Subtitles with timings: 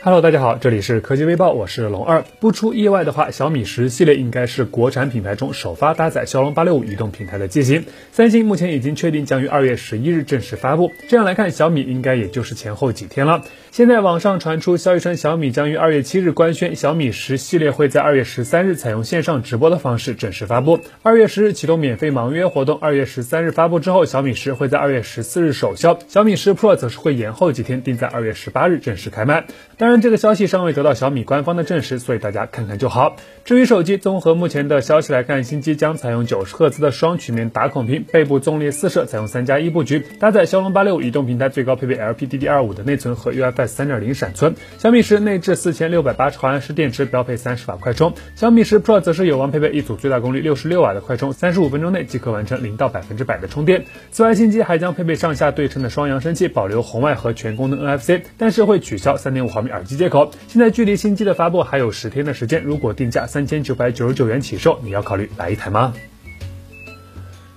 [0.00, 2.22] Hello，大家好，这里是科技微报，我是龙二。
[2.38, 7.84] 不出意外的话，小米十系列应该是国产品牌中首发搭载骁龙八六五移动平台的机型。
[8.12, 10.92] 三星目前已经确定将于二月十一日正式发布。
[11.08, 13.42] 这样来看，小米应该也就是前后几天了。
[13.72, 20.78] 现在网上传出消息称，小米将于二月七日官宣，小米十系列会在二月十三日采用线上直播的方式正式发布。
[21.02, 29.44] 二月十日启动免费盲约活动，二月十三日发布之后，小米十会在二月十四日首销，小米十 Pro 则是会延后几天，定在二月十八日正式开卖。
[29.78, 33.14] 当然，这个消息尚未得到小米官方的证实，所以大家看看就好。
[33.44, 44.56] 至于手机，综合目前的消息来看，新机将采用九十赫兹的双曲面打孔屏，背部纵列四摄，采用三加一布局，搭载骁龙八六五移动平台，最高配备 LPDDR5 的内存和 UFS 三点零闪存。
[44.78, 48.14] 小米十内置四千六百八十毫安时电池，标配三十瓦快充。
[48.34, 53.84] 小米十 Pro 则是有望配备一组最大功率六十六瓦的快充，三十五分钟内即可完成零到百分之百的充电。
[54.10, 60.32] 此外，新机还将配备上下对称的双扬声器，保留红外和全功能 NFC，但是会取消三点五毫米耳机接口。
[60.46, 65.94] 现在距离新机的发布还有十天的时间，如果定价三千九百九十九元起售，你要考虑来一台吗？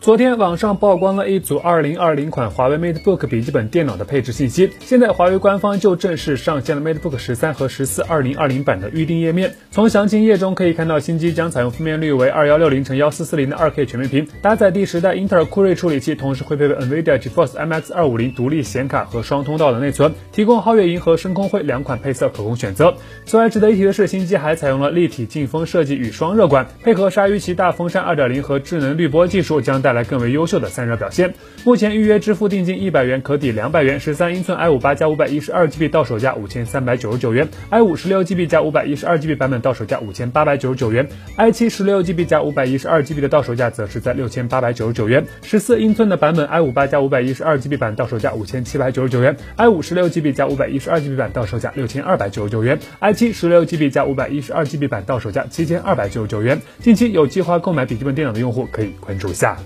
[0.00, 4.70] 昨天网上曝光了一组2020款华为 MateBook 笔记本电脑的配置信息。
[4.78, 9.56] 现在华为官方就正式上线了 MateBook 十三和十四2020版的预定页面。
[9.72, 22.94] 从详情页中可以看到，新机将采用分辨率为2160乘1440的 2K 全面屏，搭载第十代英特尔酷睿处理器，同时会配备 NVIDIA GeForce MX 250独立显卡和双通道的内存，提供皓月银和深空灰两款配色可供选择。
[23.26, 30.08] 此外，值得一提的是，新机还采用了立体进风设计与双热管，配合鲨鱼鳍大风扇2.0和智能滤波技术，将带带来。
[30.08, 31.32] 更为优秀的散热表现。
[31.64, 34.00] 目前预约支付定金一百元可抵两百元。
[34.00, 45.24] 十三英寸 i 五八加五百一十二 GB 到手价五千三百九十九元，i 五十六 GB 加五百一十二 GB 版本到手价五千八百九十九元，i 七十六 GB 加五百一十二 GB 的到手价则是在六千八百九十九元。
[45.42, 56.60] 十四英寸的版本 i 五八加五百一十二 GB 版到手价五千七百九十九元，i 五十六 GB 加五百一十二 GB 版到手价六千二百九十九元，i 七十六 GB 加五百一十二 GB 版到手价七千二百九十九元。
[56.80, 59.58] 近期有计划购买笔记本电脑的用户可以关注一下。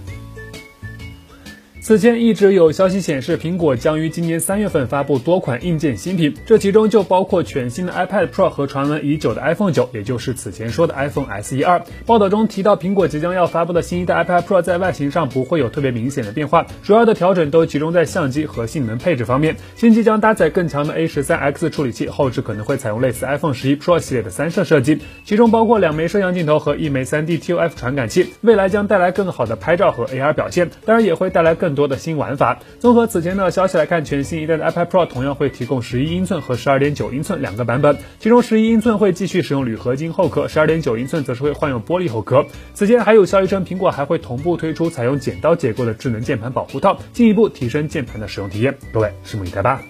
[1.84, 11.82] 此前一直有消息显示，苹果将于今年三月份发布多款硬件新品，这其中就包括全新的 iPad Pro 和传闻已久的 iPhone 九，也就是此前说的 iPhone SE 二。
[12.06, 19.56] 报道中提到，苹果即将要发布的新一代 iPad Pro 在外形上不会有特别明显的变化，主要的调整都集中在相机和性能配置方面。
[19.74, 32.58] 新机将搭载更强的 A 十三 X 处理器，后置可能会采用类似 iPhone 十一 Pro 系列的三摄设计，其中包括两枚摄像镜头和一枚 3D ToF 传感器，未来将带来更好的拍照和 AR 表现，当然也会带来更更多的新玩法。
[32.78, 42.44] 综合此前的消息来看，全新一代的 iPad Pro 同样会提供十一英寸和十二点九英寸两个版本，其中十一英寸会继续使用铝合金后壳，十二点九英寸则是会换用玻璃后壳。
[42.74, 48.76] 此前还有消息称，苹果还会同步推出采用剪刀结构的智能键盘保护套，进一步提升键盘的使用体验。
[48.92, 49.80] 各位，拭目以待吧。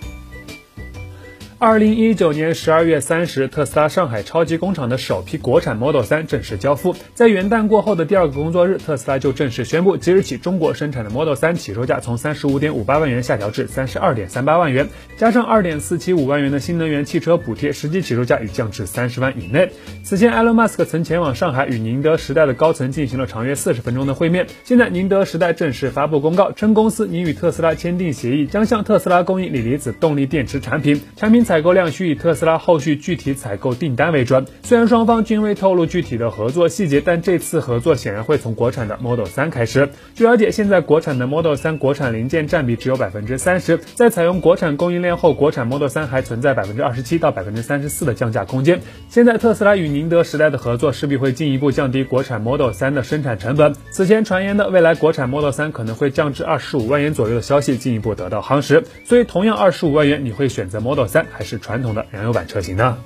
[1.63, 6.93] 二零一九年十二月三十，特斯拉上海超级工厂的首批国产 Model 三正式交付。
[7.15, 19.71] 在元旦过后的第二个工作日，特斯拉就正式宣布，即日起中国生产的 Model 三起售价从三十五点五八万元下调至三十二点三八万元，加上二点四七五万元的新能源汽车补贴，实际起售价已降至三十万以内。
[20.03, 24.49] 此前，埃隆·马斯克曾前往上海与宁德时代的高层进行了长约四十分钟的会面。
[24.65, 34.47] 现在，宁德时代正式发布公告，称公司拟与特斯拉签订协议，将向特斯拉供应锂离子动力电池产品，产品采采购量需以特斯拉后续具体采购订单为准。
[34.63, 39.91] 虽然双方均未透露具体的合作细节，但这次合作显然会从国产的 Model 3开始。
[40.15, 48.81] 据了解，现在国产的 Model 3国产零件占比只有百分之三十，在采用国产供应链后，国产 Model 3还存在百分之二十七到百分之三十四的降价空间。
[49.11, 53.75] 现在特斯拉与宁德时代的合作势必会进一步降低国产 Model 3的生产成本。
[53.91, 58.83] 此前传言的未来国产 Model 3可能会降至二十五万元左右的消息进一步得到夯实。
[59.05, 62.07] 所以，同样二十五万元，你会选择 Model 3还是传统的？
[62.11, 62.99] 燃油版车型呢？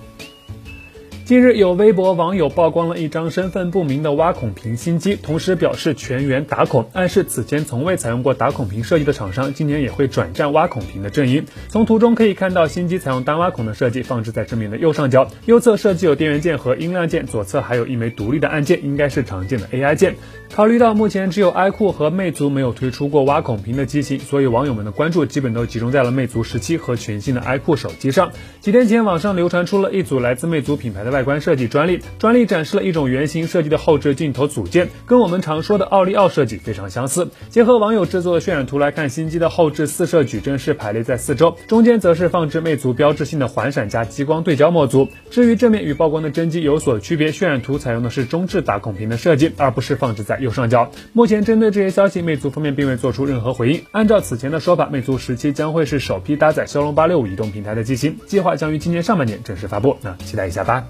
[1.26, 11.44] 近日，有微博网友曝光了一张身份不明的挖孔屏新机，同时表示全员打孔，暗示此前从未采用过打孔屏设计的厂商，今年也会转战挖孔屏的阵营。
[11.66, 20.14] 从图中可以看到，新机采用单挖孔的设计，放置在正面的右上角，右侧设计有电源键和音量键，左侧还有一枚独立的按键，应该是常见的 AI 键。
[20.54, 28.30] 考虑到目前只有 iQOO 和魅族没有推出过挖孔屏的机型，所以网友们的关注基本都集中在了魅族十七和全新的 iQOO 手机上。
[28.60, 31.15] 几天前，网上流传出了一组来自魅族品牌的。
[31.16, 32.02] 外观设计专利。
[32.18, 37.28] 专利展示了一种圆形设计的后置镜头组件，跟我们常说的奥利奥设计非常相似。
[37.48, 45.08] 结合网友制作的渲染图来看，新机的后置四摄矩阵是排列在四周，中间则是放置魅族标志性的环闪加激光对焦模组。
[45.30, 50.90] 至于正面与曝光的真机有所区别，渲染图采用的是中置打孔屏的设计，而不是放置在右上角。
[51.14, 53.80] 目前针对这些消息，魅族方面并未做出任何回应。
[53.92, 59.96] 按照此前的说法，魅族十七将会是首批搭载骁龙八六五移动平台的机型，计划将于今年上半年正式发布。
[60.02, 60.84] 那期待一下吧。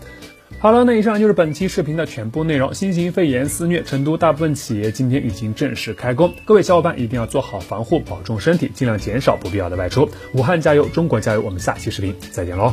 [0.58, 2.74] 好了，那以上就是本期视频的全部内容。
[2.74, 10.08] 新型肺炎肆虐，成都大部分企业今天已经正式开工，各位小伙伴一定要做好防护，保重身体，尽量减少不必要的外出。
[10.32, 11.42] 武汉加油，中国加油！
[11.42, 12.72] 我们下期视频再见喽。